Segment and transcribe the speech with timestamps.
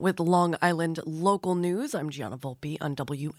[0.00, 3.34] With Long Island local news, I'm Gianna Volpe on WLIWFM.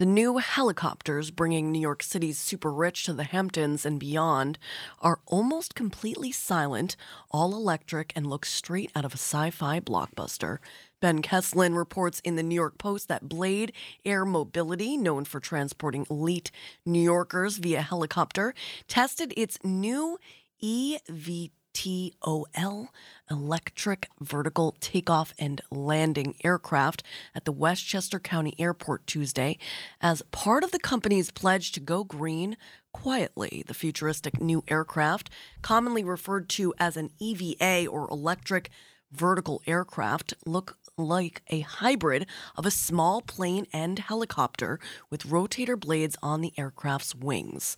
[0.00, 4.58] The new helicopters bringing New York City's super rich to the Hamptons and beyond
[5.00, 6.96] are almost completely silent,
[7.30, 10.58] all electric, and look straight out of a sci fi blockbuster.
[10.98, 13.72] Ben Keslin reports in the New York Post that Blade
[14.04, 16.50] Air Mobility, known for transporting elite
[16.84, 18.52] New Yorkers via helicopter,
[18.88, 20.18] tested its new
[20.60, 22.88] EVT TOL
[23.30, 27.02] electric vertical takeoff and landing aircraft
[27.34, 29.58] at the Westchester County Airport Tuesday
[30.00, 32.56] as part of the company's pledge to go green
[32.92, 33.64] quietly.
[33.66, 35.30] The futuristic new aircraft,
[35.62, 38.70] commonly referred to as an EVA or electric
[39.10, 44.78] vertical aircraft, look like a hybrid of a small plane and helicopter
[45.10, 47.76] with rotator blades on the aircraft's wings.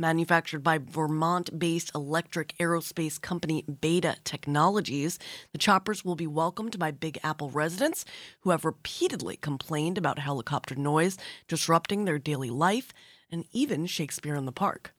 [0.00, 5.18] Manufactured by Vermont based electric aerospace company Beta Technologies,
[5.52, 8.06] the choppers will be welcomed by Big Apple residents
[8.40, 12.94] who have repeatedly complained about helicopter noise disrupting their daily life
[13.30, 14.94] and even Shakespeare in the Park.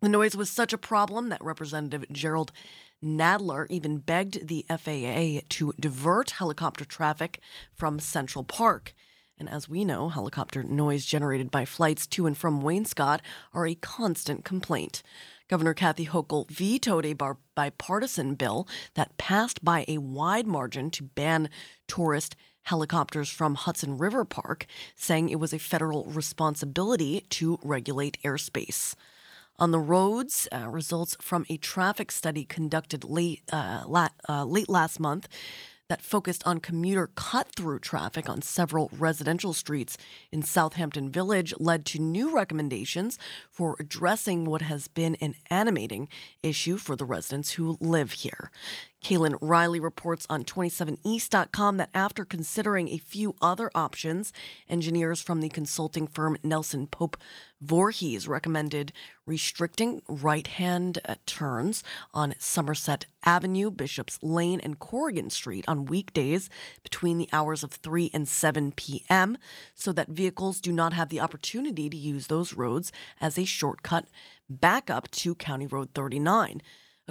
[0.00, 2.52] The noise was such a problem that Representative Jerrold
[3.04, 7.38] Nadler even begged the FAA to divert helicopter traffic
[7.74, 8.94] from Central Park.
[9.38, 13.20] And as we know, helicopter noise generated by flights to and from Wainscott
[13.52, 15.02] are a constant complaint.
[15.48, 21.50] Governor Kathy Hochul vetoed a bipartisan bill that passed by a wide margin to ban
[21.88, 28.94] tourist helicopters from Hudson River Park, saying it was a federal responsibility to regulate airspace.
[29.58, 34.68] On the roads, uh, results from a traffic study conducted late, uh, la- uh, late
[34.68, 35.28] last month
[35.92, 39.98] that focused on commuter cut through traffic on several residential streets
[40.30, 43.18] in Southampton Village led to new recommendations
[43.50, 46.08] for addressing what has been an animating
[46.42, 48.50] issue for the residents who live here.
[49.02, 54.32] Kaylin Riley reports on 27east.com that after considering a few other options,
[54.68, 57.16] engineers from the consulting firm Nelson Pope
[57.64, 58.92] Voorhis recommended
[59.26, 61.82] restricting right hand uh, turns
[62.14, 66.48] on Somerset Avenue, Bishop's Lane, and Corrigan Street on weekdays
[66.84, 69.36] between the hours of 3 and 7 p.m.
[69.74, 74.06] so that vehicles do not have the opportunity to use those roads as a shortcut
[74.48, 76.62] back up to County Road 39.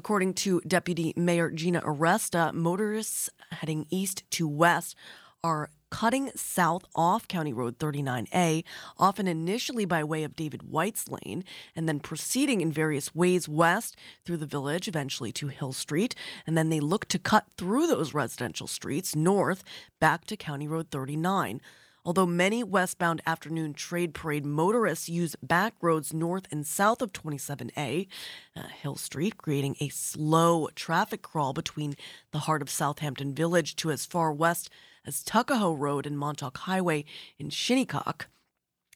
[0.01, 4.95] According to Deputy Mayor Gina Aresta, motorists heading east to west
[5.43, 8.63] are cutting south off County Road 39A,
[8.97, 11.43] often initially by way of David White's Lane,
[11.75, 13.95] and then proceeding in various ways west
[14.25, 16.15] through the village, eventually to Hill Street.
[16.47, 19.63] And then they look to cut through those residential streets north
[19.99, 21.61] back to County Road 39.
[22.03, 28.07] Although many westbound afternoon trade parade motorists use back roads north and south of 27A,
[28.55, 31.95] uh, Hill Street, creating a slow traffic crawl between
[32.31, 34.69] the heart of Southampton Village to as far west
[35.05, 37.05] as Tuckahoe Road and Montauk Highway
[37.37, 38.27] in Shinnecock.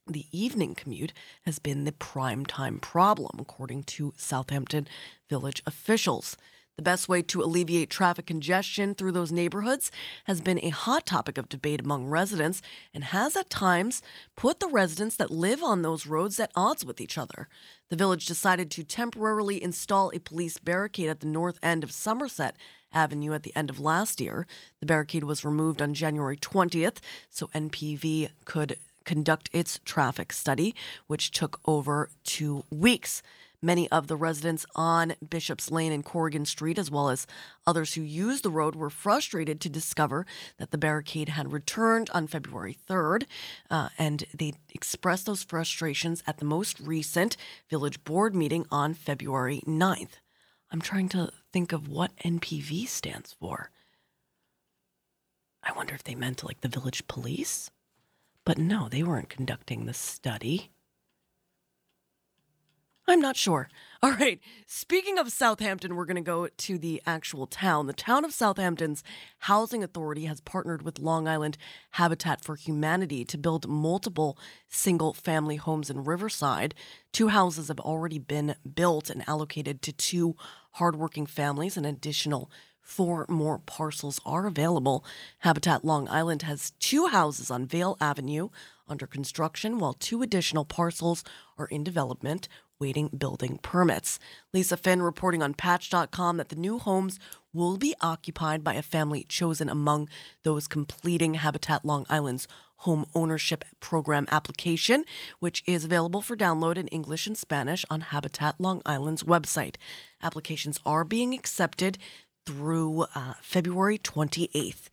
[0.07, 1.13] The evening commute
[1.45, 4.87] has been the prime time problem, according to Southampton
[5.29, 6.37] Village officials.
[6.77, 9.91] The best way to alleviate traffic congestion through those neighborhoods
[10.25, 12.61] has been a hot topic of debate among residents
[12.93, 14.01] and has at times
[14.35, 17.47] put the residents that live on those roads at odds with each other.
[17.89, 22.57] The village decided to temporarily install a police barricade at the north end of Somerset
[22.91, 24.45] Avenue at the end of last year.
[24.81, 26.97] The barricade was removed on January 20th
[27.29, 30.75] so NPV could conduct its traffic study,
[31.07, 33.23] which took over two weeks.
[33.65, 37.25] Many of the residents on Bishop's Lane and Corrigan Street, as well as
[37.65, 40.27] others who used the road, were frustrated to discover
[40.59, 43.23] that the barricade had returned on February 3rd.
[43.71, 47.37] Uh, and they expressed those frustrations at the most recent
[47.67, 50.19] village board meeting on February 9th.
[50.69, 53.71] I'm trying to think of what NPV stands for.
[55.63, 57.71] I wonder if they meant like the village police?
[58.45, 60.69] But no, they weren't conducting the study.
[63.07, 63.69] I'm not sure.
[64.01, 64.39] All right.
[64.65, 67.85] Speaking of Southampton, we're going to go to the actual town.
[67.85, 69.03] The town of Southampton's
[69.39, 71.57] housing authority has partnered with Long Island
[71.91, 74.37] Habitat for Humanity to build multiple
[74.69, 76.73] single family homes in Riverside.
[77.11, 80.35] Two houses have already been built and allocated to two
[80.73, 81.77] hardworking families.
[81.77, 82.49] An additional
[82.85, 85.03] Four more parcels are available.
[85.39, 88.49] Habitat Long Island has two houses on Vale Avenue
[88.87, 91.23] under construction, while two additional parcels
[91.57, 92.47] are in development
[92.79, 94.19] waiting building permits.
[94.53, 97.19] Lisa Finn reporting on Patch.com that the new homes
[97.53, 100.09] will be occupied by a family chosen among
[100.43, 102.47] those completing Habitat Long Island's
[102.79, 105.05] home ownership program application,
[105.39, 109.75] which is available for download in English and Spanish on Habitat Long Island's website.
[110.21, 111.97] Applications are being accepted
[112.45, 114.89] through uh, February 28th.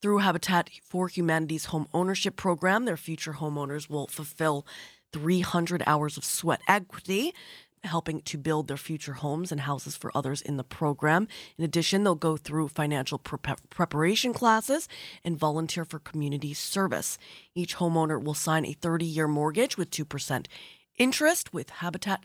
[0.00, 4.64] Through Habitat for Humanity's home ownership program, their future homeowners will fulfill
[5.12, 7.34] 300 hours of sweat equity
[7.84, 11.28] helping to build their future homes and houses for others in the program.
[11.56, 13.38] In addition, they'll go through financial pre-
[13.70, 14.88] preparation classes
[15.24, 17.18] and volunteer for community service.
[17.54, 20.46] Each homeowner will sign a 30 year mortgage with 2%
[20.98, 22.24] interest, with Habitat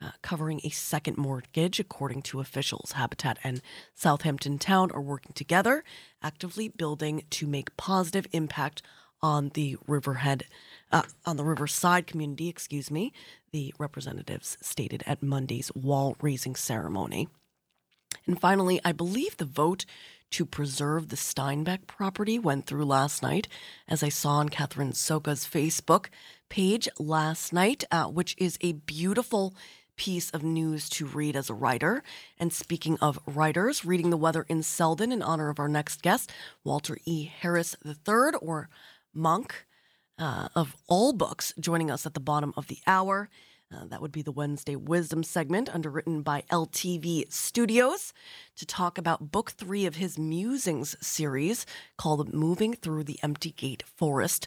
[0.00, 2.92] uh, covering a second mortgage, according to officials.
[2.92, 3.62] Habitat and
[3.94, 5.84] Southampton Town are working together,
[6.22, 8.82] actively building to make positive impact
[9.22, 10.44] on the Riverhead,
[10.92, 13.12] uh, on the Riverside community, excuse me,
[13.52, 17.28] the representatives stated at Monday's wall raising ceremony.
[18.26, 19.84] And finally, I believe the vote
[20.32, 23.46] to preserve the Steinbeck property went through last night,
[23.86, 26.06] as I saw on Catherine Soka's Facebook
[26.48, 29.54] page last night, uh, which is a beautiful
[29.96, 32.02] piece of news to read as a writer.
[32.38, 36.32] And speaking of writers, reading the weather in Selden in honor of our next guest,
[36.64, 37.24] Walter E.
[37.24, 38.68] Harris III, or
[39.14, 39.65] Monk
[40.18, 43.28] uh, of all books, joining us at the bottom of the hour.
[43.74, 48.12] Uh, that would be the Wednesday Wisdom segment, underwritten by LTV Studios,
[48.56, 51.66] to talk about book three of his Musings series
[51.98, 54.46] called Moving Through the Empty Gate Forest.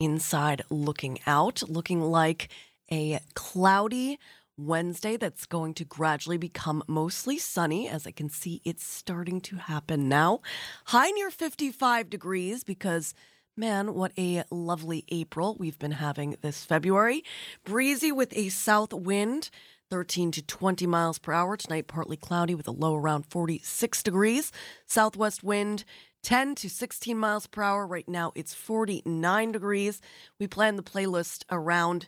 [0.00, 2.50] Inside Looking Out, looking like
[2.92, 4.18] a cloudy
[4.56, 9.56] Wednesday that's going to gradually become mostly sunny, as I can see it's starting to
[9.56, 10.40] happen now.
[10.86, 13.14] High near 55 degrees because
[13.58, 17.24] Man, what a lovely April we've been having this February.
[17.64, 19.50] Breezy with a south wind,
[19.90, 21.56] 13 to 20 miles per hour.
[21.56, 24.52] Tonight, partly cloudy with a low around 46 degrees.
[24.86, 25.84] Southwest wind,
[26.22, 27.84] 10 to 16 miles per hour.
[27.84, 30.00] Right now, it's 49 degrees.
[30.38, 32.06] We plan the playlist around.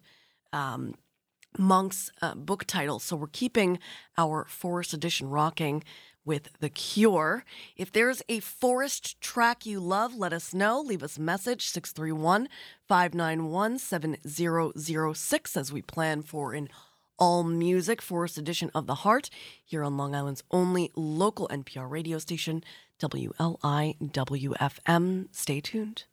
[0.53, 0.95] Um,
[1.59, 3.01] Monk's uh, book title.
[3.01, 3.81] So we're keeping
[4.17, 5.83] our Forest Edition rocking
[6.25, 7.45] with The Cure.
[7.77, 10.81] If there's a forest track you love, let us know.
[10.81, 12.49] Leave us a message 631
[12.89, 16.69] 591 7006 as we plan for an
[17.19, 19.29] all music forest edition of the heart
[19.65, 22.65] here on Long Island's only local NPR radio station,
[22.99, 23.99] WLIWFM.
[25.31, 26.05] Stay tuned.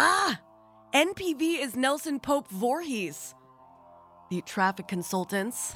[0.00, 0.38] Ah,
[0.94, 3.34] NPV is Nelson Pope Voorhis,
[4.30, 5.74] the traffic consultants.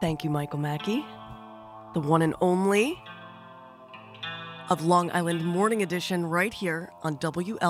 [0.00, 1.04] Thank you, Michael Mackey,
[1.92, 2.98] the one and only
[4.70, 7.60] of Long Island Morning Edition right here on WLIWFM.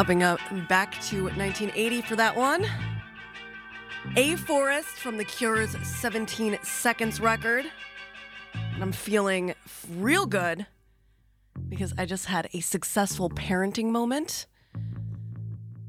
[0.00, 2.64] Hopping up back to 1980 for that one.
[4.16, 7.66] A Forest from The Cure's 17 Seconds record.
[8.54, 9.54] And I'm feeling
[9.92, 10.66] real good
[11.68, 14.46] because I just had a successful parenting moment.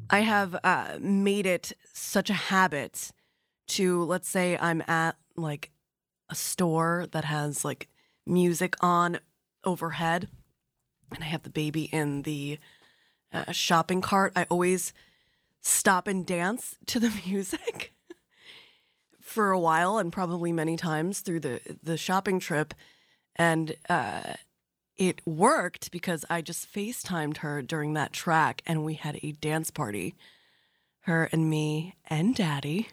[0.10, 3.14] I have uh, made it such a habit
[3.70, 5.72] to, let's say, I'm at like
[6.30, 7.88] a store that has like
[8.26, 9.20] music on
[9.64, 10.28] overhead
[11.14, 12.60] and I have the baby in the
[13.34, 14.34] uh, shopping cart.
[14.36, 14.94] I always
[15.62, 17.94] stop and dance to the music
[19.20, 22.74] for a while and probably many times through the the shopping trip
[23.36, 24.34] and uh,
[24.98, 29.72] it worked because I just FaceTimed her during that track and we had a dance
[29.72, 30.16] party
[31.02, 32.90] her and me and daddy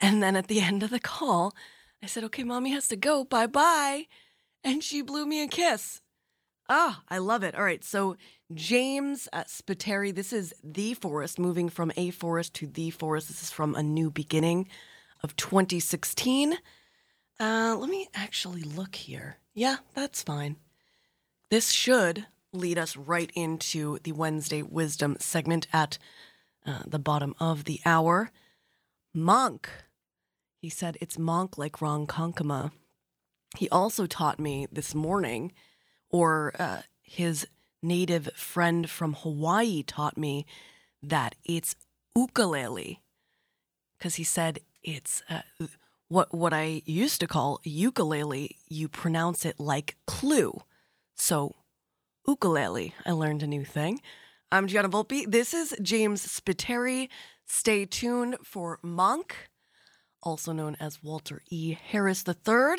[0.00, 1.54] and then at the end of the call
[2.02, 4.06] I said okay mommy has to go bye bye
[4.62, 6.00] and she blew me a kiss
[6.68, 7.54] Ah, I love it.
[7.54, 7.84] All right.
[7.84, 8.16] So,
[8.52, 13.28] James uh, Spiteri, this is The Forest, moving from A Forest to The Forest.
[13.28, 14.68] This is from A New Beginning
[15.22, 16.58] of 2016.
[17.40, 19.38] Uh, let me actually look here.
[19.54, 20.56] Yeah, that's fine.
[21.50, 25.96] This should lead us right into the Wednesday Wisdom segment at
[26.66, 28.30] uh, the bottom of the hour.
[29.14, 29.68] Monk.
[30.60, 32.72] He said it's monk like Ronkonkoma.
[33.56, 35.52] He also taught me this morning
[36.10, 37.46] or uh, his
[37.84, 40.46] native friend from Hawaii taught me
[41.02, 41.76] that it's
[42.16, 43.00] ukulele
[43.98, 45.42] because he said it's uh,
[46.08, 48.56] what what I used to call ukulele.
[48.68, 50.60] You pronounce it like clue,
[51.14, 51.54] so
[52.26, 52.94] ukulele.
[53.06, 54.00] I learned a new thing.
[54.50, 55.30] I'm Gianna Volpe.
[55.30, 57.08] This is James Spiteri.
[57.46, 59.50] Stay tuned for Monk,
[60.22, 61.74] also known as Walter E.
[61.74, 62.76] Harris III.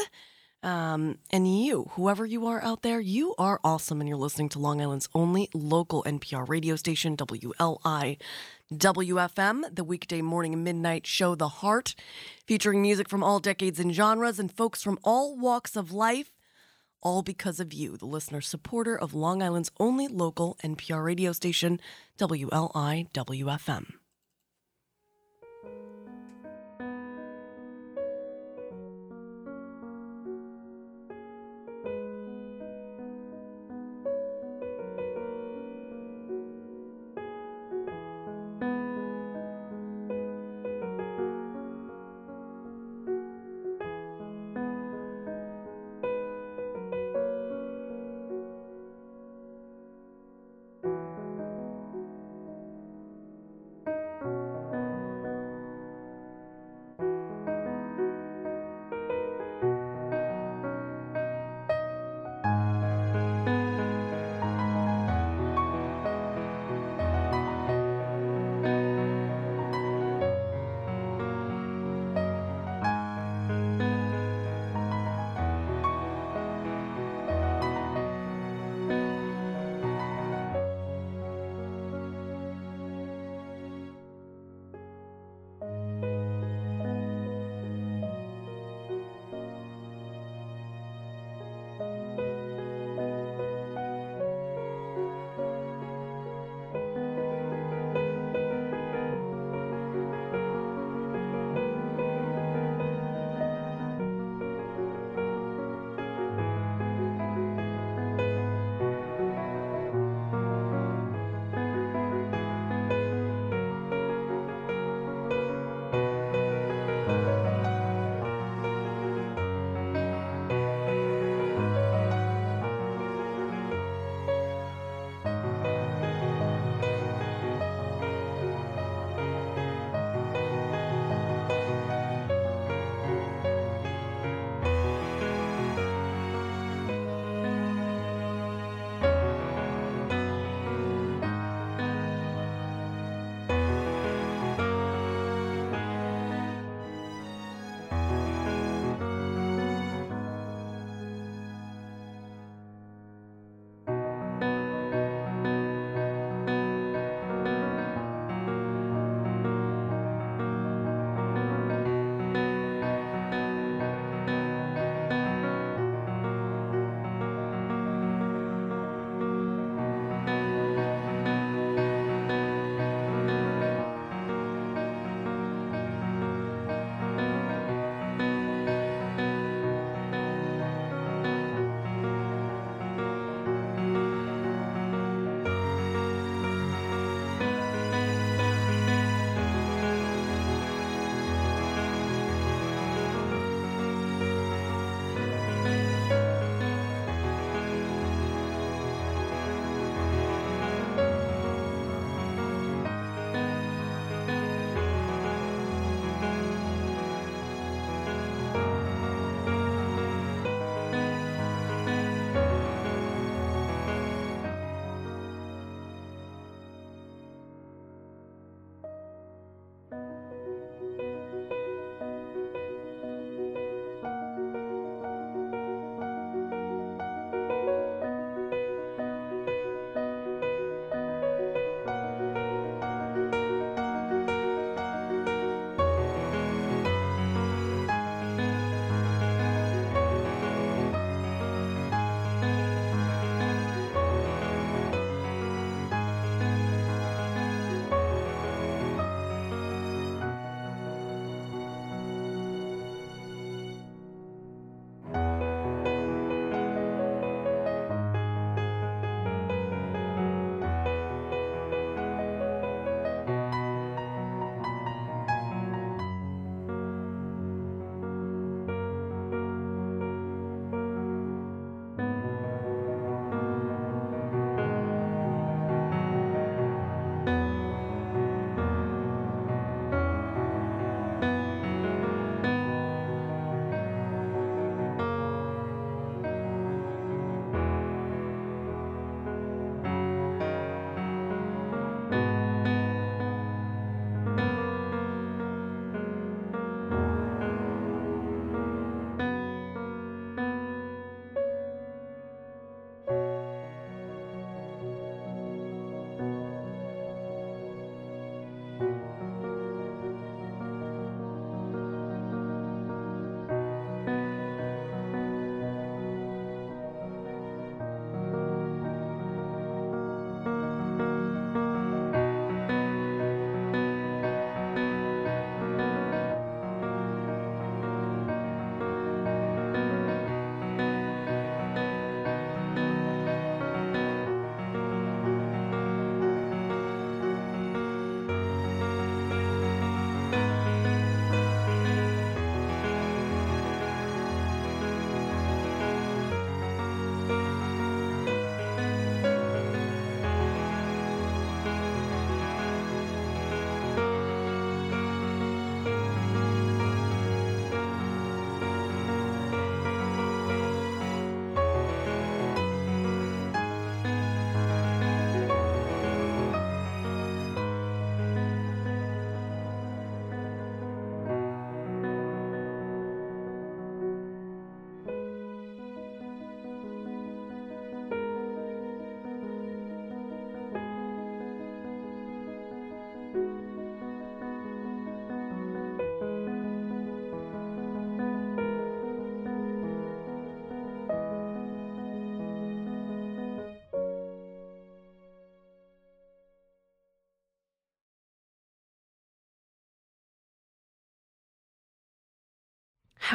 [0.66, 4.60] Um, and you, whoever you are out there, you are awesome, and you're listening to
[4.60, 8.18] Long Island's only local NPR radio station, WLI
[8.74, 11.94] WFM, the weekday morning and midnight show, The Heart,
[12.48, 16.32] featuring music from all decades and genres and folks from all walks of life,
[17.00, 21.80] all because of you, the listener supporter of Long Island's only local NPR radio station,
[22.18, 23.94] WLI WFM.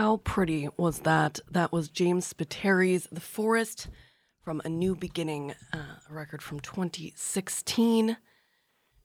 [0.01, 1.41] How pretty was that?
[1.51, 3.89] That was James Spiteri's The Forest
[4.43, 8.17] from A New Beginning, uh, a record from 2016.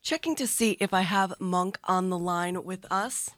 [0.02, 3.32] Checking to see if I have Monk on the line with us.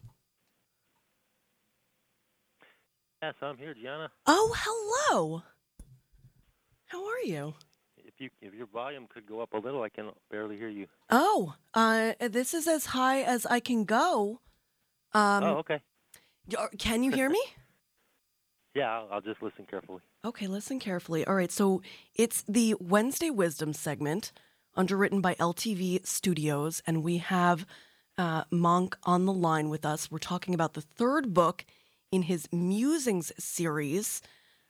[3.24, 4.12] Yes, I'm here, Gianna.
[4.28, 5.42] Oh, hello.
[6.86, 7.56] How are you?
[7.98, 10.86] If you if your volume could go up a little, I can barely hear you.
[11.10, 14.42] Oh, uh, this is as high as I can go.
[15.16, 15.82] Um, oh, okay.
[16.78, 17.42] Can you hear me?
[18.76, 20.02] yeah, I'll, I'll just listen carefully.
[20.24, 21.26] Okay, listen carefully.
[21.26, 21.82] All right, so
[22.16, 24.32] it's the Wednesday Wisdom segment,
[24.76, 27.66] underwritten by LTV Studios, and we have
[28.18, 30.10] uh, Monk on the line with us.
[30.12, 31.66] We're talking about the third book
[32.12, 34.22] in his Musings series.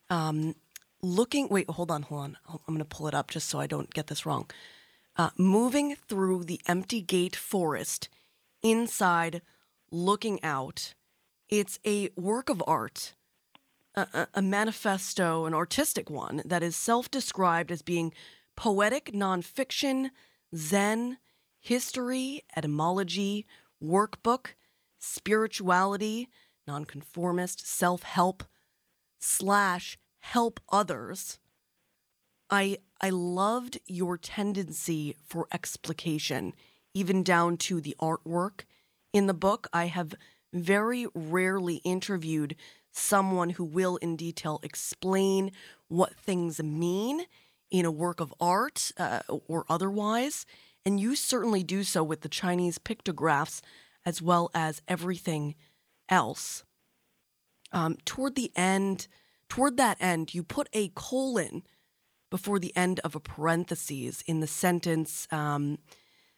[0.10, 0.56] Um,
[1.02, 2.38] looking, wait, hold on, hold on.
[2.50, 4.50] I'm going to pull it up just so I don't get this wrong.
[5.16, 8.10] Uh, moving through the empty gate forest,
[8.62, 9.42] inside,
[9.92, 10.94] looking out.
[11.50, 13.14] It's a work of art,
[13.96, 18.14] a, a manifesto, an artistic one that is self described as being
[18.56, 20.10] poetic nonfiction,
[20.56, 21.18] Zen,
[21.60, 23.46] history, etymology,
[23.82, 24.56] workbook,
[25.00, 26.28] spirituality,
[26.68, 28.44] nonconformist, self help,
[29.20, 31.40] slash help others.
[32.50, 36.54] I I loved your tendency for explication,
[36.94, 38.62] even down to the artwork
[39.14, 39.68] in the book.
[39.72, 40.14] I have
[40.54, 42.56] very rarely interviewed
[42.92, 45.52] someone who will in detail explain
[45.88, 47.22] what things mean
[47.70, 50.46] in a work of art uh, or otherwise.
[50.86, 53.62] And you certainly do so with the Chinese pictographs
[54.06, 55.56] as well as everything
[56.10, 56.64] else.
[57.72, 59.08] Um, toward the end,
[59.50, 61.64] toward that end, you put a colon
[62.30, 65.28] before the end of a parenthesis in the sentence.
[65.32, 65.80] Um,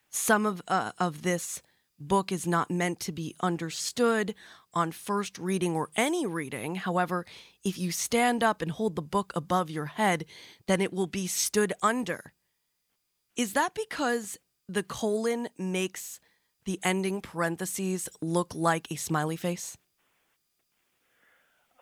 [0.09, 1.61] some of uh, of this
[1.99, 4.35] book is not meant to be understood
[4.73, 6.75] on first reading or any reading.
[6.75, 7.25] However,
[7.63, 10.25] if you stand up and hold the book above your head,
[10.67, 12.33] then it will be stood under.
[13.35, 16.19] Is that because the colon makes
[16.65, 19.77] the ending parentheses look like a smiley face?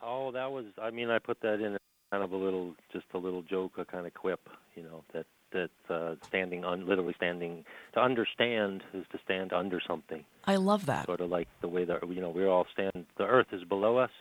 [0.01, 0.65] Oh, that was.
[0.81, 1.77] I mean, I put that in
[2.11, 5.25] kind of a little, just a little joke, a kind of quip, you know, that
[5.51, 10.23] that uh, standing on literally standing to understand is to stand under something.
[10.45, 11.05] I love that.
[11.05, 13.05] Sort of like the way that you know we're all stand.
[13.17, 14.11] The earth is below us,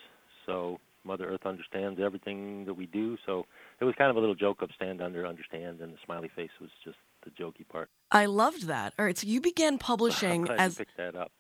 [0.45, 3.17] so Mother Earth understands everything that we do.
[3.25, 3.47] So
[3.81, 6.51] it was kind of a little joke of stand under, understand, and the smiley face
[6.61, 7.89] was just the jokey part.
[8.11, 8.93] I loved that.
[8.99, 10.81] All right, so you began publishing as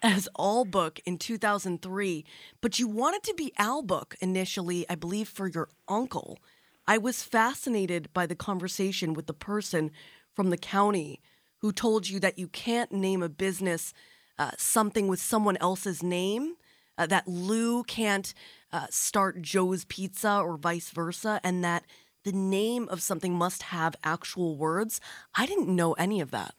[0.03, 2.25] as All Book in 2003,
[2.61, 6.39] but you wanted to be Al Book initially, I believe, for your uncle.
[6.87, 9.91] I was fascinated by the conversation with the person
[10.35, 11.21] from the county
[11.59, 13.93] who told you that you can't name a business
[14.39, 16.57] uh, something with someone else's name,
[16.99, 18.33] uh, that Lou can't
[18.73, 21.85] uh, start Joe's Pizza or vice versa, and that
[22.25, 25.01] the name of something must have actual words.
[25.35, 26.55] I didn't know any of that.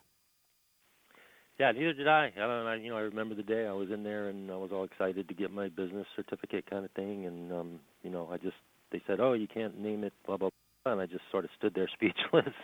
[1.58, 2.32] Yeah, neither did I.
[2.36, 2.72] I don't know.
[2.72, 5.28] You know, I remember the day I was in there and I was all excited
[5.28, 7.26] to get my business certificate, kind of thing.
[7.26, 8.56] And um, you know, I just
[8.92, 10.50] they said, "Oh, you can't name it," blah blah,
[10.84, 10.92] blah.
[10.92, 12.54] and I just sort of stood there speechless.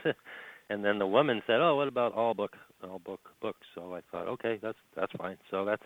[0.71, 4.01] and then the woman said, "Oh, what about all book, all book books?" So I
[4.11, 5.37] thought, okay, that's that's fine.
[5.51, 5.83] So that's,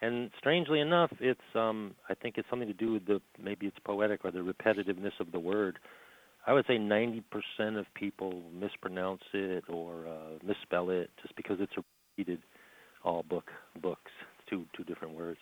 [0.00, 3.78] and strangely enough, it's um, I think it's something to do with the maybe it's
[3.84, 5.78] poetic or the repetitiveness of the word.
[6.44, 7.22] I would say 90%
[7.78, 11.84] of people mispronounce it or uh, misspell it just because it's a
[12.16, 12.42] repeated
[13.04, 13.50] all book
[13.80, 14.10] books.
[14.48, 15.38] Two two different words.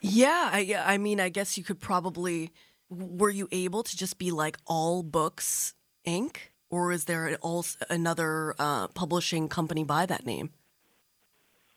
[0.00, 2.50] Yeah, I I mean, I guess you could probably
[2.92, 5.74] were you able to just be like all books
[6.06, 6.36] inc?
[6.70, 10.50] Or is there also another uh, publishing company by that name?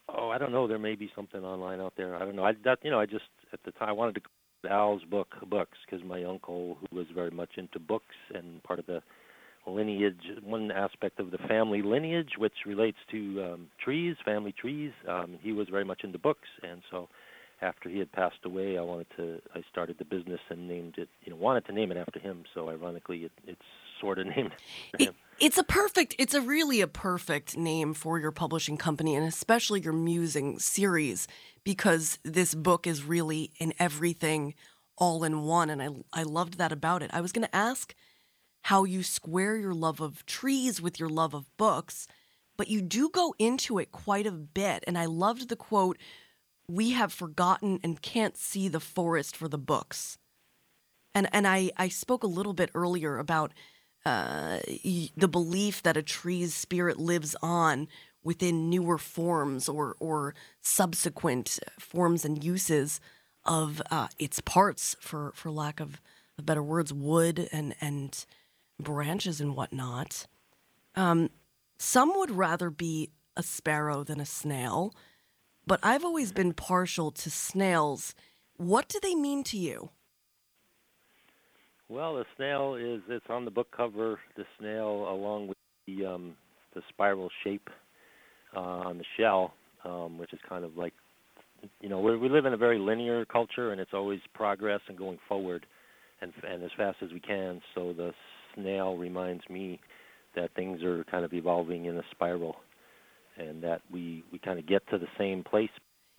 [0.07, 0.67] Oh i don't know.
[0.67, 2.15] There may be something online out there.
[2.15, 2.45] I don't know.
[2.45, 4.31] I that you know i just at the time i wanted to call
[4.71, 8.85] al's book books because my uncle who was very much into books and part of
[8.87, 9.01] the
[9.67, 15.37] lineage one aspect of the family lineage which relates to um, trees family trees um,
[15.41, 16.47] he was very much into books.
[16.63, 17.09] And so
[17.65, 19.41] after he had passed away, I wanted to.
[19.53, 21.09] I started the business and named it.
[21.23, 22.43] You know, wanted to name it after him.
[22.53, 23.61] So ironically, it, it's
[23.99, 24.51] sort of named
[24.93, 25.15] after him.
[25.39, 26.15] it's a perfect.
[26.19, 31.27] It's a really a perfect name for your publishing company, and especially your Musing series,
[31.63, 34.53] because this book is really in everything,
[34.97, 35.69] all in one.
[35.69, 35.89] And I
[36.21, 37.09] I loved that about it.
[37.13, 37.95] I was going to ask
[38.63, 42.07] how you square your love of trees with your love of books,
[42.57, 44.83] but you do go into it quite a bit.
[44.87, 45.97] And I loved the quote
[46.67, 50.17] we have forgotten and can't see the forest for the books.
[51.13, 53.53] And and I, I spoke a little bit earlier about
[54.05, 54.59] uh,
[55.17, 57.87] the belief that a tree's spirit lives on
[58.23, 62.99] within newer forms or or subsequent forms and uses
[63.45, 66.01] of uh, its parts, for for lack of,
[66.41, 68.25] better words, wood and and
[68.79, 70.27] branches and whatnot.
[70.95, 71.29] Um,
[71.77, 74.93] some would rather be a sparrow than a snail,
[75.67, 78.15] but I've always been partial to snails.
[78.57, 79.89] What do they mean to you?
[81.87, 84.19] Well, the snail is it's on the book cover.
[84.35, 86.35] The snail, along with the um,
[86.73, 87.69] the spiral shape
[88.55, 90.93] uh, on the shell, um, which is kind of like,
[91.81, 95.19] you know, we live in a very linear culture, and it's always progress and going
[95.27, 95.65] forward,
[96.21, 97.61] and and as fast as we can.
[97.75, 98.13] So the
[98.55, 99.79] snail reminds me
[100.35, 102.55] that things are kind of evolving in a spiral,
[103.37, 105.69] and that we we kind of get to the same place,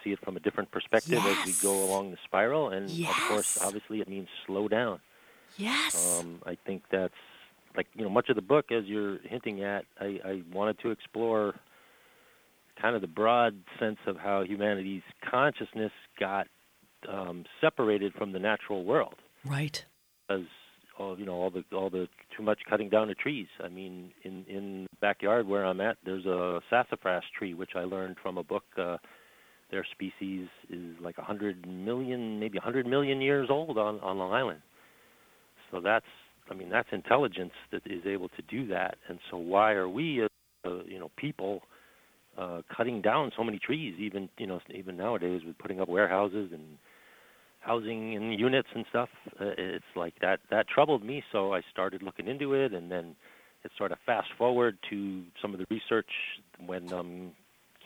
[0.03, 1.39] see it from a different perspective yes.
[1.41, 3.11] as we go along the spiral, and yes.
[3.11, 5.01] of course, obviously, it means slow down.
[5.57, 6.21] Yes.
[6.21, 7.15] Um, I think that's
[7.77, 9.85] like you know much of the book, as you're hinting at.
[10.01, 11.55] I, I wanted to explore
[12.81, 16.47] kind of the broad sense of how humanity's consciousness got
[17.09, 19.15] um, separated from the natural world.
[19.45, 19.85] Right.
[20.29, 20.41] As
[20.99, 23.49] all you know, all the all the too much cutting down of trees.
[23.63, 27.81] I mean, in in the backyard where I'm at, there's a sassafras tree, which I
[27.81, 28.65] learned from a book.
[28.77, 28.97] Uh,
[29.71, 34.19] their species is like a hundred million, maybe a hundred million years old on on
[34.19, 34.61] Long Island.
[35.71, 36.07] So that's,
[36.51, 38.97] I mean, that's intelligence that is able to do that.
[39.09, 40.29] And so why are we, uh,
[40.85, 41.63] you know, people
[42.39, 43.95] uh, cutting down so many trees?
[43.99, 46.79] Even, you know, even nowadays with putting up warehouses and
[47.67, 49.09] housing and units and stuff.
[49.41, 50.41] Uh, it's like that.
[50.51, 51.23] That troubled me.
[51.33, 53.17] So I started looking into it, and then
[53.65, 56.11] it sort of fast forward to some of the research
[56.65, 57.33] when um,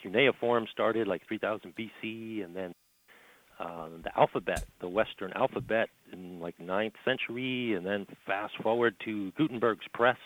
[0.03, 2.75] cuneiform started, like 3000 BC, and then
[3.59, 9.33] uh, the alphabet, the Western alphabet in like ninth century, and then fast forward to
[9.33, 10.19] Gutenberg's press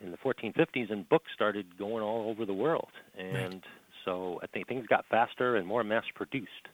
[0.00, 2.88] in the 1450s, and books started going all over the world.
[3.18, 3.62] And
[4.04, 6.68] so I think things got faster and more mass produced.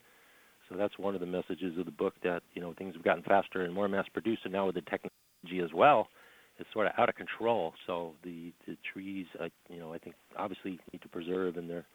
[0.69, 3.23] So that's one of the messages of the book that you know things have gotten
[3.23, 6.09] faster and more mass produced, and now with the technology as well,
[6.59, 7.75] it's sort of out of control.
[7.87, 11.87] So the the trees, uh, you know, I think obviously need to preserve, and they're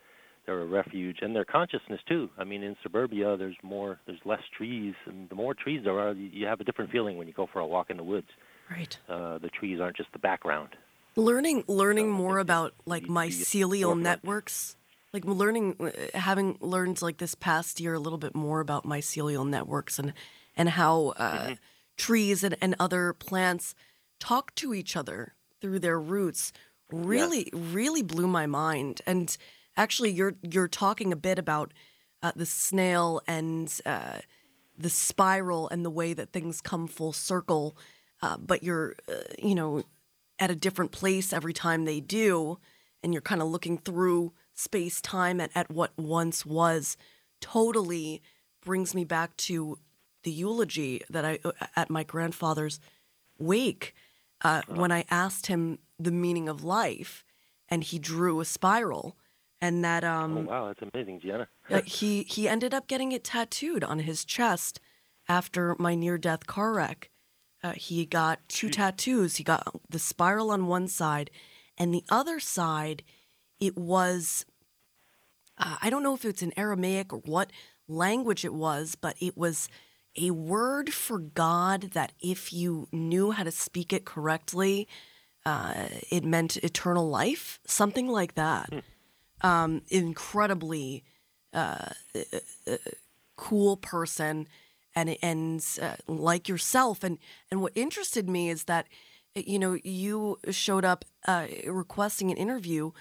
[0.46, 2.30] they're a refuge and their consciousness too.
[2.38, 6.14] I mean, in suburbia, there's more, there's less trees, and the more trees there are,
[6.14, 8.28] you have a different feeling when you go for a walk in the woods.
[8.70, 8.98] Right.
[9.08, 10.70] Uh, the trees aren't just the background.
[11.16, 14.78] Learning, learning so more about like mycelial networks,
[15.14, 19.48] like learning, uh, having learned like this past year a little bit more about mycelial
[19.48, 20.14] networks and
[20.56, 21.54] and how uh, mm-hmm.
[21.98, 23.74] trees and, and other plants
[24.20, 26.52] talk to each other through their roots
[26.92, 27.62] really, yes.
[27.72, 29.38] really blew my mind and
[29.78, 31.74] actually you're you're talking a bit about
[32.24, 34.20] uh, the snail and uh,
[34.78, 37.76] the spiral and the way that things come full circle,
[38.22, 39.84] uh, but you're uh, you know
[40.40, 42.58] at a different place every time they do,
[43.04, 46.98] and you're kind of looking through space time at, at what once was.
[47.40, 48.22] Totally
[48.64, 49.78] brings me back to
[50.24, 52.80] the eulogy that I uh, at my grandfather's
[53.40, 53.96] wake
[54.44, 57.24] uh, when I asked him the meaning of life,
[57.70, 59.18] and he drew a spiral
[59.62, 61.48] and that um oh wow that's amazing Gianna.
[61.70, 64.80] uh, he he ended up getting it tattooed on his chest
[65.30, 67.10] after my near death car wreck.
[67.64, 69.36] Uh, he got two tattoos.
[69.36, 71.30] He got the spiral on one side
[71.78, 73.04] and the other side
[73.62, 74.46] it was
[75.58, 77.52] uh, i don't know if it's in aramaic or what
[77.88, 79.70] language it was but it was
[80.18, 84.88] a word for god that if you knew how to speak it correctly
[85.46, 85.74] uh,
[86.10, 88.70] it meant eternal life something like that.
[88.70, 88.80] Hmm.
[89.44, 91.04] Um, incredibly
[91.52, 92.78] uh, uh,
[93.36, 94.48] cool person
[94.96, 97.04] and and uh, like yourself.
[97.04, 97.18] And
[97.50, 98.88] and what interested me is that
[99.34, 102.92] you know you showed up uh, requesting an interview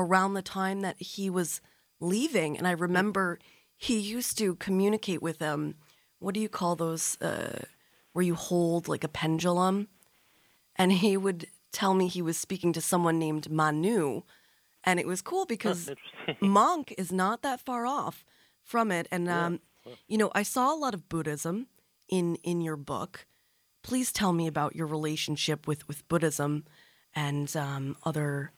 [0.00, 1.60] around the time that he was
[2.00, 3.38] leaving and i remember
[3.76, 5.74] he used to communicate with them.
[6.18, 7.62] what do you call those uh,
[8.12, 9.88] where you hold like a pendulum
[10.76, 14.22] and he would tell me he was speaking to someone named manu
[14.84, 15.90] and it was cool because
[16.40, 18.24] monk is not that far off
[18.62, 19.08] from it.
[19.10, 19.94] And um, yeah.
[20.08, 21.66] you know, I saw a lot of Buddhism
[22.08, 23.26] in in your book.
[23.82, 26.64] Please tell me about your relationship with with Buddhism
[27.14, 28.52] and um, other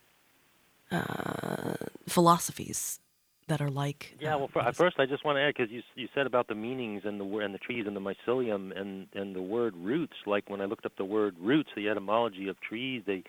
[0.92, 1.74] uh,
[2.06, 3.00] philosophies
[3.48, 4.14] that are like.
[4.20, 6.54] Yeah, well, for, first I just want to add because you you said about the
[6.54, 10.14] meanings and the and the trees and the mycelium and and the word roots.
[10.26, 13.22] Like when I looked up the word roots, the etymology of trees, they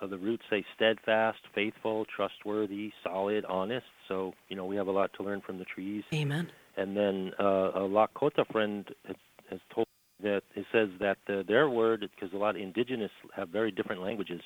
[0.00, 3.86] uh, the roots say steadfast, faithful, trustworthy, solid, honest.
[4.08, 6.04] So you know we have a lot to learn from the trees.
[6.12, 6.48] Amen.
[6.76, 9.16] And then uh, a Lakota friend has,
[9.50, 9.86] has told
[10.22, 14.02] that it says that uh, their word, because a lot of indigenous have very different
[14.02, 14.40] languages,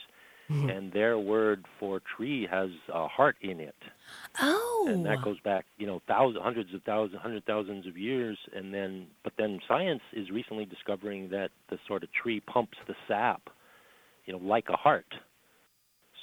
[0.50, 0.68] mm-hmm.
[0.68, 3.76] and their word for tree has a heart in it.
[4.40, 4.86] Oh.
[4.88, 8.72] And that goes back, you know, thousands, hundreds of thousands, hundred thousands of years, and
[8.72, 13.42] then, but then science is recently discovering that the sort of tree pumps the sap,
[14.24, 15.12] you know, like a heart.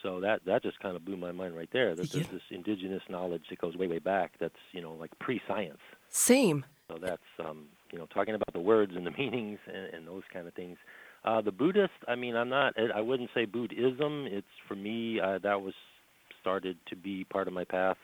[0.03, 1.95] So that that just kind of blew my mind right there.
[1.95, 2.31] That there's yeah.
[2.31, 4.33] this indigenous knowledge that goes way way back.
[4.37, 5.79] That's you know like pre-science.
[6.09, 6.65] Same.
[6.89, 10.23] So that's um, you know talking about the words and the meanings and, and those
[10.31, 10.77] kind of things.
[11.25, 12.73] Uh, the Buddhist, I mean, I'm not.
[12.93, 14.27] I wouldn't say Buddhism.
[14.29, 15.73] It's for me uh, that was
[16.41, 17.97] started to be part of my path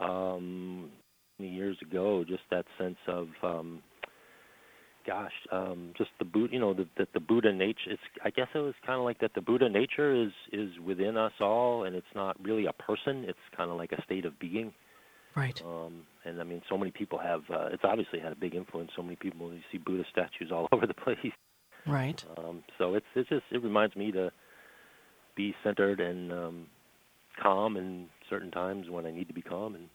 [0.00, 0.90] um,
[1.38, 2.24] years ago.
[2.26, 3.82] Just that sense of um,
[5.06, 7.78] gosh, um, just the Buddha, you know, that the, the Buddha nature.
[7.86, 9.34] It's I guess it was kind of like that.
[9.34, 13.24] The Buddha nature is is within us all, and it's not really a person.
[13.28, 14.72] It's kind of like a state of being.
[15.36, 15.60] Right.
[15.64, 17.42] Um, and I mean, so many people have.
[17.52, 18.90] Uh, it's obviously had a big influence.
[18.96, 19.52] So many people.
[19.52, 21.18] You see Buddha statues all over the place.
[21.86, 22.24] Right.
[22.36, 24.30] Um, so it's it's just it reminds me to
[25.36, 26.66] be centered and um,
[27.42, 29.88] calm in certain times when I need to be calm and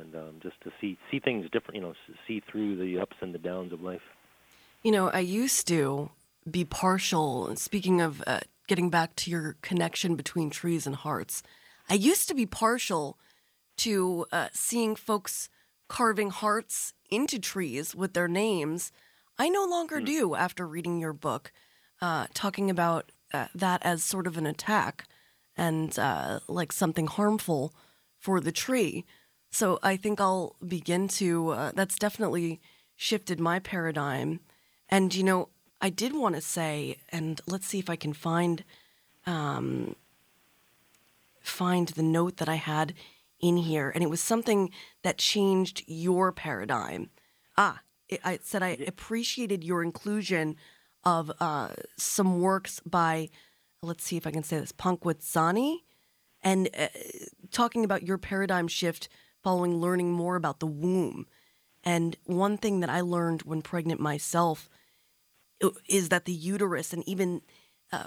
[0.00, 1.94] and um, just to see see things different, you know,
[2.26, 4.00] see through the ups and the downs of life.
[4.82, 6.10] You know, I used to
[6.50, 7.54] be partial.
[7.56, 11.42] Speaking of uh, getting back to your connection between trees and hearts,
[11.88, 13.18] I used to be partial
[13.78, 15.48] to uh, seeing folks
[15.88, 18.92] carving hearts into trees with their names.
[19.38, 20.06] I no longer mm.
[20.06, 21.52] do after reading your book,
[22.00, 25.06] uh, talking about uh, that as sort of an attack
[25.56, 27.74] and uh, like something harmful
[28.18, 29.04] for the tree.
[29.50, 32.60] So I think I'll begin to, uh, that's definitely
[32.96, 34.40] shifted my paradigm.
[34.88, 35.48] And, you know,
[35.80, 38.64] I did want to say, and let's see if I can find,
[39.26, 39.94] um,
[41.40, 42.94] find the note that I had
[43.40, 43.90] in here.
[43.90, 44.70] And it was something
[45.02, 47.10] that changed your paradigm.
[47.56, 47.80] Ah,
[48.24, 50.56] I said I appreciated your inclusion
[51.04, 53.28] of uh, some works by,
[53.82, 55.78] let's see if I can say this, Pankhwitsanyi,
[56.42, 56.88] and uh,
[57.50, 59.08] talking about your paradigm shift
[59.42, 61.26] following learning more about the womb.
[61.82, 64.68] And one thing that I learned when pregnant myself
[65.88, 67.42] is that the uterus and even
[67.92, 68.06] uh,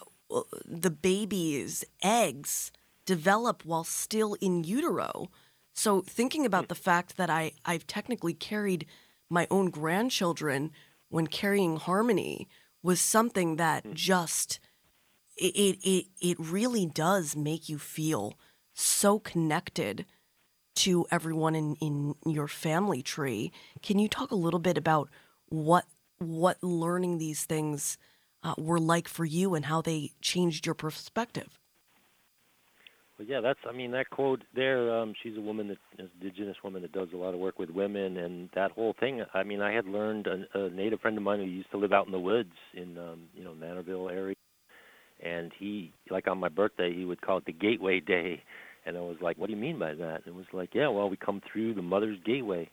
[0.65, 2.71] the baby's eggs
[3.05, 5.29] develop while still in utero.
[5.73, 8.87] So thinking about the fact that I, I've technically carried
[9.29, 10.71] my own grandchildren
[11.09, 12.47] when carrying harmony
[12.83, 13.93] was something that mm.
[13.93, 14.59] just
[15.35, 18.37] it it it really does make you feel
[18.73, 20.05] so connected
[20.75, 23.51] to everyone in, in your family tree.
[23.81, 25.09] Can you talk a little bit about
[25.47, 25.85] what
[26.19, 27.97] what learning these things
[28.43, 31.59] uh, were like for you and how they changed your perspective?
[33.17, 33.59] Well, yeah, that's.
[33.67, 34.95] I mean, that quote there.
[34.95, 37.69] Um, she's a woman that, an indigenous woman that does a lot of work with
[37.71, 39.23] women, and that whole thing.
[39.33, 41.93] I mean, I had learned a, a native friend of mine who used to live
[41.93, 44.35] out in the woods in, um, you know, Manorville area,
[45.23, 48.41] and he, like on my birthday, he would call it the Gateway Day,
[48.85, 50.89] and I was like, "What do you mean by that?" And it was like, "Yeah,
[50.89, 52.69] well, we come through the Mother's Gateway."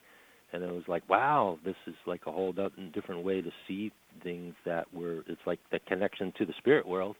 [0.52, 3.92] And it was like, "Wow, this is like a whole different way to see
[4.22, 5.24] things that were.
[5.26, 7.16] It's like the connection to the spirit world,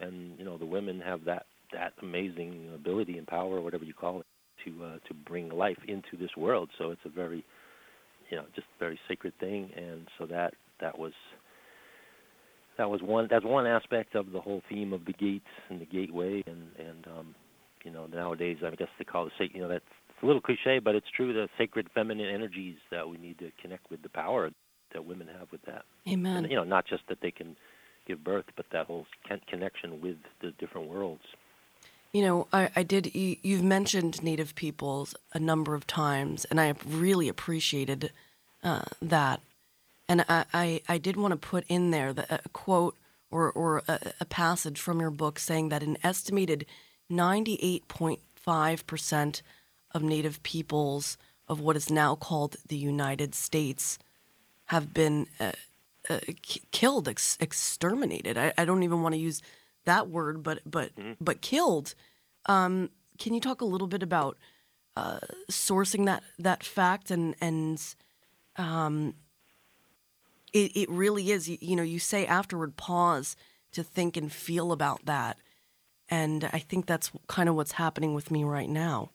[0.00, 3.94] and you know, the women have that that amazing ability and power, or whatever you
[3.94, 4.26] call it,
[4.64, 6.70] to uh, to bring life into this world.
[6.78, 7.44] So it's a very,
[8.30, 9.70] you know, just very sacred thing.
[9.76, 11.12] And so that that was
[12.78, 15.86] that was one that's one aspect of the whole theme of the gates and the
[15.86, 17.34] gateway and and um
[17.84, 20.78] you know nowadays I guess they call it you know that's it's a little cliche,
[20.78, 21.32] but it's true.
[21.32, 24.50] The sacred feminine energies that we need to connect with the power
[24.92, 25.84] that women have with that.
[26.08, 26.36] Amen.
[26.36, 27.56] And, you know, not just that they can
[28.06, 29.06] give birth, but that whole
[29.48, 31.22] connection with the different worlds.
[32.14, 33.12] You know, I, I did.
[33.14, 38.12] You, you've mentioned Native peoples a number of times, and I really appreciated
[38.62, 39.40] uh, that.
[40.08, 42.94] And I, I, I, did want to put in there the, a quote
[43.32, 46.66] or, or a, a passage from your book saying that an estimated
[47.10, 49.42] 98.5%
[49.92, 53.98] of Native peoples of what is now called the United States
[54.66, 55.50] have been uh,
[56.08, 58.38] uh, k- killed, ex- exterminated.
[58.38, 59.42] I, I, don't even want to use
[59.84, 61.12] that word, but but mm-hmm.
[61.20, 61.94] but killed.
[62.46, 64.36] Um, can you talk a little bit about
[64.96, 65.20] uh,
[65.50, 67.80] sourcing that that fact and and
[68.56, 69.14] um,
[70.52, 71.48] it, it really is.
[71.48, 73.36] You, you know, you say afterward, pause
[73.72, 75.36] to think and feel about that.
[76.08, 79.10] And I think that's kind of what's happening with me right now.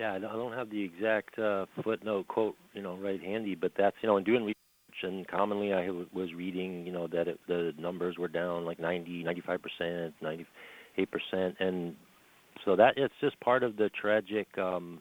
[0.00, 3.96] Yeah, I don't have the exact uh, footnote quote, you know, right handy, but that's
[4.02, 4.52] you know, in doing
[5.02, 9.24] and commonly I was reading, you know, that it, the numbers were down like 90,
[9.24, 11.96] 95 percent, 98 percent, and
[12.64, 15.00] so that it's just part of the tragic, um,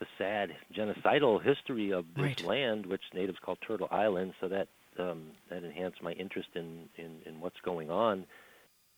[0.00, 2.44] the sad genocidal history of this right.
[2.44, 4.34] land, which natives call Turtle Island.
[4.40, 4.68] So that
[4.98, 8.26] um, that enhanced my interest in, in in what's going on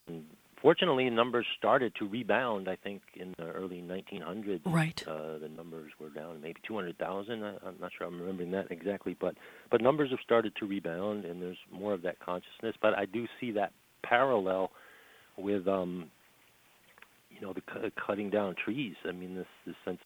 [0.09, 0.24] and
[0.66, 2.68] fortunately, numbers started to rebound.
[2.68, 5.00] I think in the early 1900s, right?
[5.06, 7.44] Uh, the numbers were down maybe 200,000.
[7.44, 9.36] I'm not sure I'm remembering that exactly, but
[9.70, 12.74] but numbers have started to rebound, and there's more of that consciousness.
[12.82, 14.72] But I do see that parallel
[15.36, 16.10] with um,
[17.30, 18.96] you know the c- cutting down trees.
[19.08, 20.00] I mean, this this sense,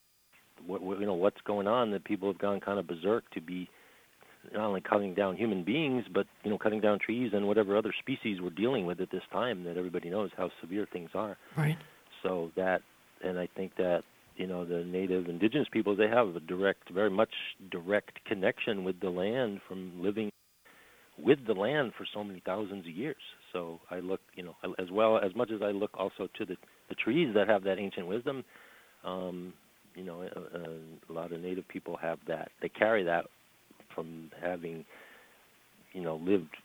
[0.67, 3.41] what, what, you know, what's going on that people have gone kind of berserk to
[3.41, 3.71] be
[4.53, 7.95] not only cutting down human beings, but you know, cutting down trees and whatever other
[7.99, 9.65] species we're dealing with at this time.
[9.65, 11.37] That everybody knows how severe things are.
[11.57, 11.77] Right.
[12.23, 12.83] So that,
[13.23, 14.03] and I think that
[14.37, 17.33] you know the native indigenous peoples they have a direct, very much
[17.71, 20.31] direct connection with the land from living
[21.19, 23.17] with the land for so many thousands of years.
[23.53, 26.57] So I look, you know, as well as much as I look also to the
[26.89, 28.45] the trees that have that ancient wisdom.
[29.05, 29.55] Um,
[29.95, 32.53] you know, a, a lot of native people have that.
[32.63, 33.27] They carry that
[33.95, 34.85] from having
[35.93, 36.57] you know lived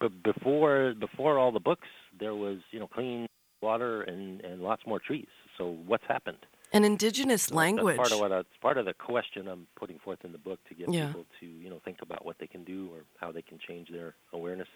[0.00, 1.88] but before before all the books
[2.18, 3.26] there was you know clean
[3.62, 5.26] water and and lots more trees.
[5.58, 6.38] So what's happened?
[6.72, 9.98] An indigenous language that's part of what I, it's part of the question i'm putting
[10.00, 11.06] forth in the book to get yeah.
[11.06, 13.88] people to you know think about what they can do or how they can change
[13.90, 14.68] their awareness.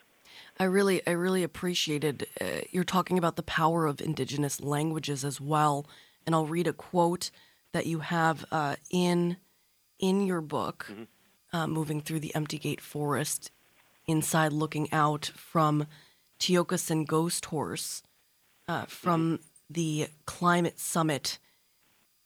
[0.58, 5.40] I really, I really appreciated uh, you're talking about the power of indigenous languages as
[5.40, 5.86] well,
[6.26, 7.30] and I'll read a quote
[7.72, 9.38] that you have uh, in
[9.98, 10.86] in your book.
[10.90, 11.04] Mm-hmm
[11.52, 13.50] uh, moving through the empty gate forest,
[14.06, 15.86] inside looking out from
[16.38, 18.02] Tiokasin Ghost Horse
[18.66, 19.42] uh, from mm-hmm.
[19.68, 21.38] the climate summit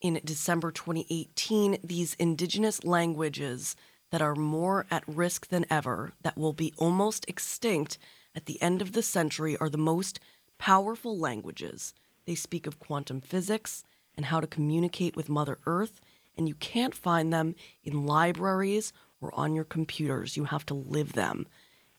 [0.01, 1.79] in December 2018.
[1.83, 3.75] These indigenous languages
[4.11, 7.97] that are more at risk than ever, that will be almost extinct
[8.35, 10.19] at the end of the century, are the most
[10.57, 11.93] powerful languages.
[12.25, 13.83] They speak of quantum physics
[14.15, 15.99] and how to communicate with Mother Earth,
[16.37, 20.37] and you can't find them in libraries or on your computers.
[20.37, 21.47] You have to live them.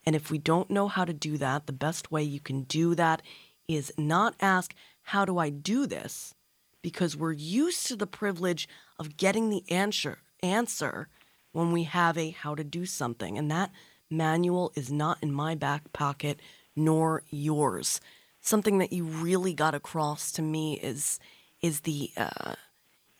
[0.05, 2.95] And if we don't know how to do that, the best way you can do
[2.95, 3.21] that
[3.67, 6.33] is not ask, How do I do this?
[6.81, 11.09] Because we're used to the privilege of getting the answer, answer
[11.51, 13.37] when we have a how to do something.
[13.37, 13.71] And that
[14.09, 16.39] manual is not in my back pocket
[16.75, 17.99] nor yours.
[18.39, 21.19] Something that you really got across to me is
[21.61, 22.53] is the uh,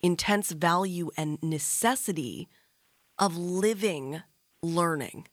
[0.02, 2.48] intense value and necessity
[3.20, 4.22] of living
[4.62, 5.28] learning,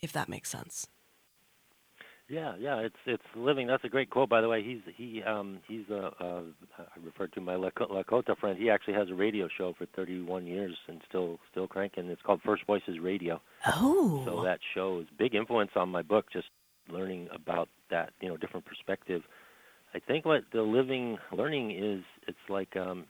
[0.00, 0.88] if that makes sense.
[2.28, 3.68] Yeah, yeah, it's it's living.
[3.68, 4.60] That's a great quote, by the way.
[4.60, 6.40] He's he um he's a uh,
[7.04, 8.58] referred to my Lakota friend.
[8.58, 12.06] He actually has a radio show for 31 years and still still cranking.
[12.06, 13.40] It's called First Voices Radio.
[13.66, 16.26] Oh, so that show is big influence on my book.
[16.32, 16.48] Just
[16.88, 19.22] learning about that, you know, different perspective.
[19.94, 23.06] I think what the living learning is, it's like um,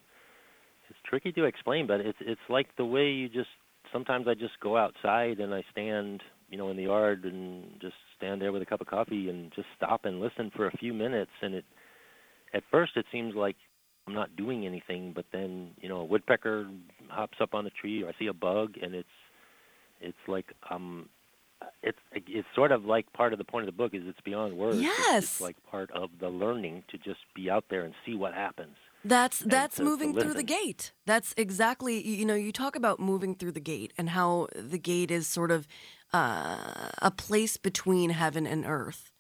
[0.90, 3.48] it's tricky to explain, but it's it's like the way you just
[3.92, 7.94] sometimes I just go outside and I stand, you know, in the yard and just
[8.16, 10.92] stand there with a cup of coffee and just stop and listen for a few
[10.92, 11.30] minutes.
[11.42, 11.64] And it,
[12.54, 13.56] at first, it seems like
[14.06, 16.68] I'm not doing anything, but then, you know, a woodpecker
[17.08, 19.08] hops up on the tree, or I see a bug, and it's,
[20.00, 21.08] it's like um,
[21.82, 24.56] it's it's sort of like part of the point of the book is it's beyond
[24.56, 24.78] words.
[24.78, 28.14] Yes, it's, it's like part of the learning to just be out there and see
[28.14, 28.76] what happens.
[29.08, 30.92] That's that's moving through the gate.
[31.06, 35.10] That's exactly you know you talk about moving through the gate and how the gate
[35.10, 35.68] is sort of
[36.12, 39.10] uh, a place between heaven and earth.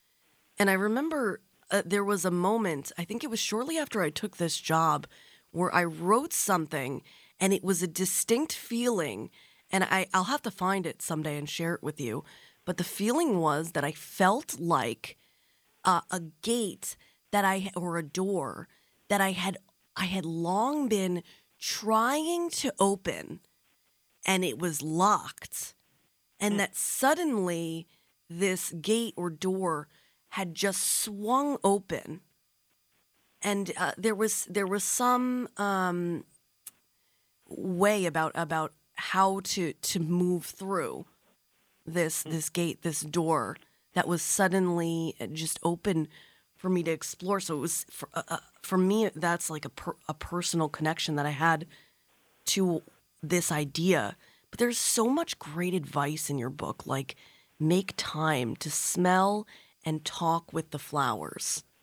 [0.58, 2.92] And I remember uh, there was a moment.
[2.98, 5.06] I think it was shortly after I took this job
[5.50, 7.02] where I wrote something
[7.38, 9.30] and it was a distinct feeling.
[9.70, 12.24] And I, I'll have to find it someday and share it with you.
[12.64, 15.16] But the feeling was that I felt like
[15.84, 16.96] uh, a gate
[17.30, 18.68] that I or a door
[19.08, 19.58] that I had
[19.96, 21.22] I had long been
[21.58, 23.40] trying to open
[24.26, 25.74] and it was locked.
[26.38, 26.58] And mm.
[26.58, 27.86] that suddenly
[28.28, 29.88] this gate or door
[30.30, 32.20] had just swung open.
[33.42, 36.24] And uh, there was there was some um,
[37.48, 41.06] way about about how to to move through
[41.86, 42.32] this mm.
[42.32, 43.56] this gate this door
[43.94, 46.08] that was suddenly just open
[46.56, 47.40] for me to explore.
[47.40, 51.16] So it was for, uh, uh, for me, that's like a per, a personal connection
[51.16, 51.66] that I had
[52.46, 52.82] to
[53.22, 54.16] this idea.
[54.50, 57.16] But there's so much great advice in your book, like
[57.58, 59.46] make time to smell
[59.84, 61.64] and talk with the flowers.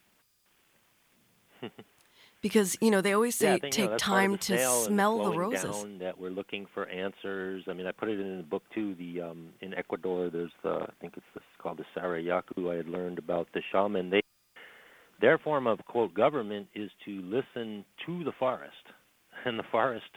[2.44, 5.38] because you know they always say yeah, think, take you know, time to smell the
[5.38, 5.86] roses.
[6.00, 7.64] That we're looking for answers.
[7.68, 8.94] I mean, I put it in the book too.
[8.96, 12.72] The um, in Ecuador, there's the I think it's this, called the Sarayaku.
[12.72, 14.10] I had learned about the shaman.
[14.10, 14.22] They
[15.24, 18.74] their form of quote government is to listen to the forest,
[19.46, 20.12] and the forest,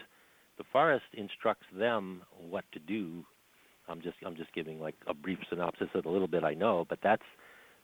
[0.59, 3.25] the forest instructs them what to do.
[3.89, 6.87] I'm just I'm just giving like a brief synopsis of a little bit I know,
[6.89, 7.23] but that's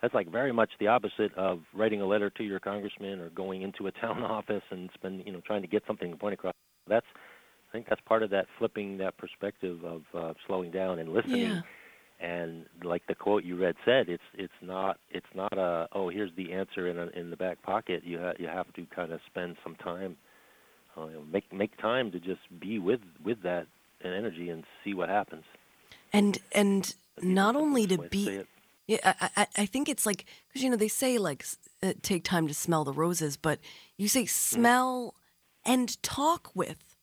[0.02, 3.62] that's like very much the opposite of writing a letter to your congressman or going
[3.62, 6.54] into a town office and spend you know trying to get something to point across.
[6.88, 7.06] That's
[7.68, 11.42] I think that's part of that flipping that perspective of uh, slowing down and listening.
[11.42, 11.60] Yeah.
[12.22, 16.30] And like the quote you read said, it's it's not it's not a oh here's
[16.36, 18.04] the answer in a, in the back pocket.
[18.04, 20.16] You ha- you have to kind of spend some time,
[20.96, 23.66] uh, make make time to just be with with that
[24.04, 25.42] energy and see what happens.
[26.12, 28.44] And and not only to be.
[28.86, 31.44] Yeah, I, I, I think it's like because you know they say like
[31.82, 33.58] uh, take time to smell the roses, but
[33.96, 35.14] you say smell
[35.64, 36.96] and talk with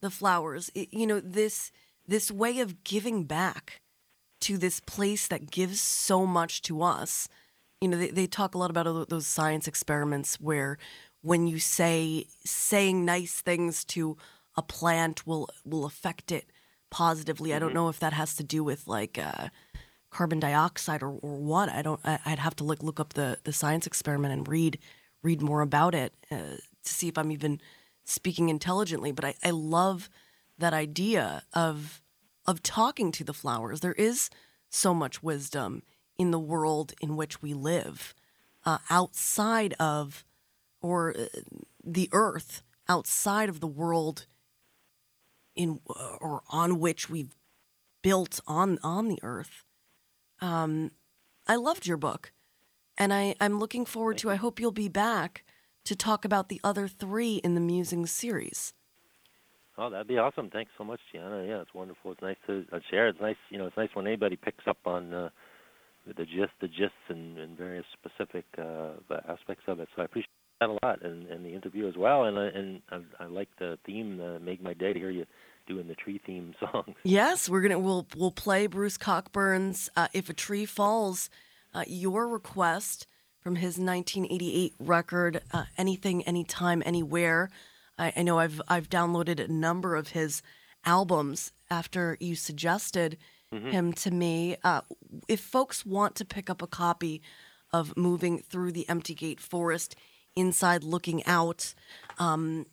[0.00, 0.70] the flowers.
[0.74, 1.70] I- you know this
[2.06, 3.80] this way of giving back
[4.40, 7.28] to this place that gives so much to us.
[7.80, 10.78] You know they they talk a lot about those science experiments where
[11.22, 14.16] when you say saying nice things to
[14.56, 16.50] a plant will will affect it
[16.90, 17.54] positively.
[17.54, 19.18] I don't know if that has to do with like.
[19.18, 19.48] Uh,
[20.10, 21.68] carbon dioxide or, or what.
[21.68, 22.00] I don't.
[22.04, 24.78] I, I'd have to like look up the the science experiment and read
[25.22, 27.60] read more about it uh, to see if I'm even
[28.04, 29.12] speaking intelligently.
[29.12, 30.08] But I, I love
[30.58, 32.02] that idea of
[32.48, 33.80] of talking to the flowers.
[33.80, 34.30] There is
[34.70, 35.82] so much wisdom
[36.16, 38.14] in the world in which we live,
[38.64, 40.24] uh, outside of
[40.80, 41.26] or uh,
[41.84, 44.26] the earth, outside of the world
[45.54, 47.36] in or on which we've
[48.02, 49.64] built on on the earth.
[50.40, 50.92] Um,
[51.46, 52.32] I loved your book,
[52.96, 54.30] and I I'm looking forward to.
[54.30, 55.44] I hope you'll be back
[55.84, 58.72] to talk about the other three in the Musings series.
[59.78, 60.50] Oh, that'd be awesome.
[60.50, 61.44] Thanks so much, Gianna.
[61.46, 62.10] Yeah, it's wonderful.
[62.10, 63.08] It's nice to uh, share.
[63.08, 65.28] It's nice, you know, it's nice when anybody picks up on uh,
[66.04, 68.94] the gist, the gists, and, and various specific uh,
[69.28, 69.88] aspects of it.
[69.94, 72.24] So I appreciate that a lot, and, and the interview as well.
[72.24, 74.20] And I, and I, I like the theme.
[74.20, 75.26] Uh, make my day to hear you
[75.68, 76.96] doing the tree theme song.
[77.04, 81.30] Yes, we're gonna we'll we'll play Bruce Cockburn's uh, "If a Tree Falls,"
[81.72, 83.06] uh, your request
[83.40, 87.48] from his 1988 record, uh, "Anything, Anytime, Anywhere."
[87.98, 90.42] I, I know I've I've downloaded a number of his
[90.84, 93.18] albums after you suggested
[93.50, 94.56] him to me.
[94.62, 94.82] Uh,
[95.26, 97.22] if folks want to pick up a copy
[97.72, 99.96] of "Moving Through the Empty Gate Forest,"
[100.36, 101.74] inside looking out,
[102.18, 102.66] um,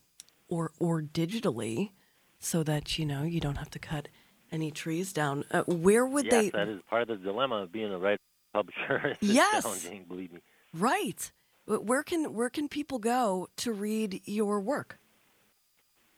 [0.49, 1.91] or or digitally,
[2.39, 4.09] so that you know you don't have to cut
[4.51, 5.45] any trees down.
[5.49, 6.49] Uh, where would yes, they?
[6.51, 8.19] that is part of the dilemma of being a writer
[8.53, 9.15] publisher.
[9.21, 9.63] it's Yes.
[9.63, 10.39] challenging, believe me.
[10.73, 11.31] Right.
[11.65, 14.99] Where can where can people go to read your work?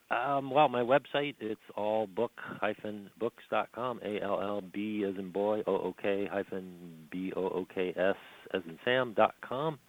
[0.10, 3.99] Um, well, my website it's all book hyphen books dot com.
[4.05, 6.74] A L L B as in boy, O O K hyphen
[7.12, 8.16] B O O K S
[8.53, 9.80] as in Sam dot com.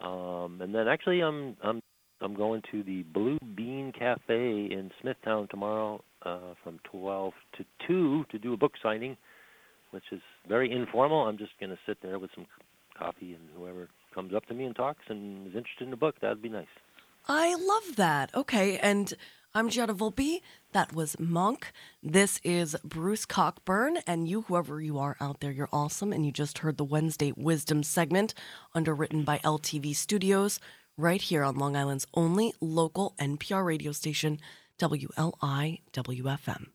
[0.00, 1.80] Um, and then actually, I'm I'm
[2.20, 8.24] I'm going to the Blue Bean Cafe in Smithtown tomorrow uh, from 12 to 2
[8.30, 9.16] to do a book signing,
[9.90, 11.26] which is very informal.
[11.26, 12.46] I'm just going to sit there with some
[12.98, 16.16] coffee and whoever comes up to me and talks and is interested in the book,
[16.20, 16.66] that'd be nice.
[17.28, 18.34] I love that.
[18.34, 19.12] Okay, and
[19.56, 20.42] I'm Giada Volpe.
[20.72, 21.72] That was Monk.
[22.02, 26.12] This is Bruce Cockburn, and you, whoever you are out there, you're awesome.
[26.12, 28.34] And you just heard the Wednesday Wisdom segment,
[28.74, 30.60] underwritten by LTV Studios,
[30.98, 34.40] right here on Long Island's only local NPR radio station,
[34.78, 36.66] WLIWFM.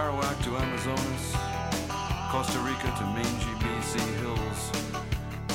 [0.00, 1.36] Sarawak to Amazonas,
[2.30, 4.70] Costa Rica to mangy BC hills,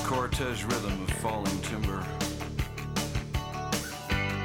[0.05, 1.97] Cortege rhythm of falling timber.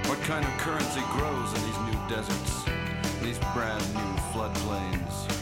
[0.09, 2.64] What kind of currency grows in these new deserts,
[3.20, 5.39] these brand new floodplains?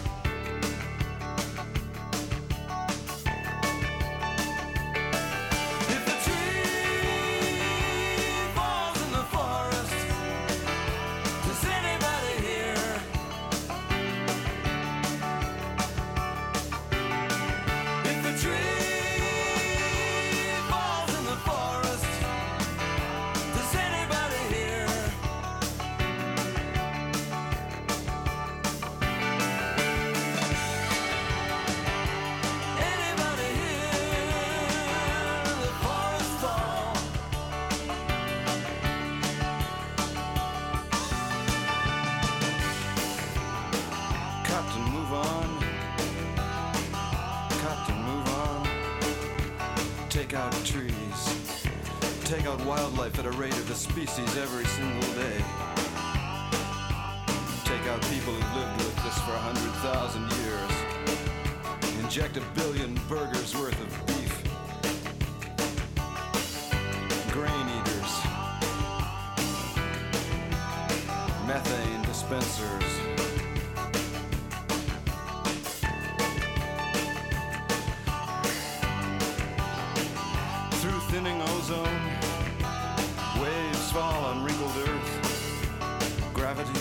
[86.49, 86.81] Gravity,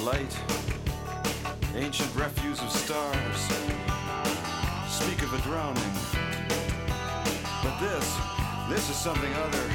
[0.00, 0.34] light,
[1.74, 3.36] ancient refuse of stars.
[4.88, 5.92] Speak of a drowning.
[7.62, 8.16] But this,
[8.70, 9.70] this is something other.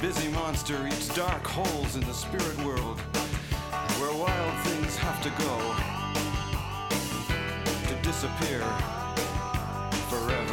[0.00, 2.98] Busy monster eats dark holes in the spirit world,
[4.00, 5.76] where wild things have to go
[7.86, 8.64] to disappear
[10.10, 10.45] forever.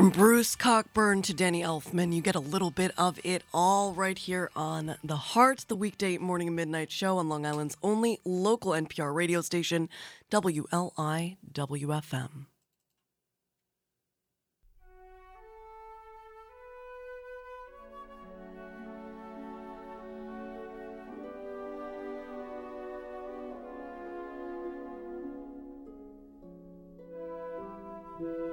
[0.00, 4.16] From Bruce Cockburn to Danny Elfman, you get a little bit of it all right
[4.16, 8.72] here on The Heart, the weekday morning and midnight show on Long Island's only local
[8.72, 9.90] NPR radio station,
[10.30, 11.36] WLIWFM.
[28.18, 28.49] thank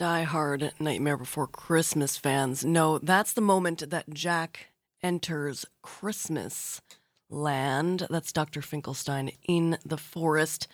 [0.00, 4.68] Hard Nightmare Before Christmas fans know that's the moment that Jack
[5.02, 6.80] enters Christmas
[7.28, 8.06] land.
[8.08, 8.62] That's Dr.
[8.62, 10.68] Finkelstein in the forest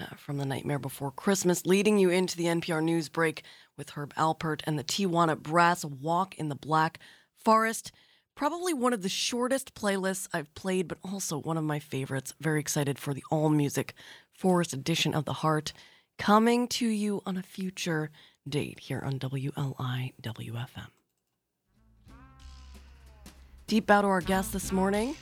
[0.00, 3.44] uh, from the Nightmare Before Christmas, leading you into the NPR news break
[3.76, 6.98] with Herb Alpert and the Tijuana Brass Walk in the Black
[7.36, 7.92] Forest.
[8.34, 12.34] Probably one of the shortest playlists I've played, but also one of my favorites.
[12.40, 13.94] Very excited for the all music
[14.32, 15.72] forest edition of the heart
[16.18, 18.10] coming to you on a future
[18.48, 20.88] date here on WLI WFM.
[23.66, 25.16] Deep bow to our guests this morning,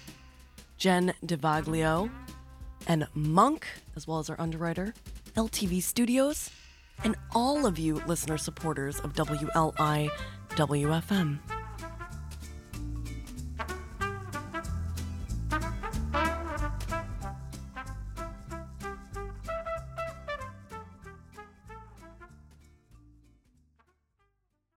[0.76, 2.10] Jen DeVaglio
[2.86, 3.66] and Monk,
[3.96, 4.92] as well as our underwriter,
[5.34, 6.50] LTV Studios,
[7.02, 10.10] and all of you listener supporters of WLI
[10.50, 11.38] WFM.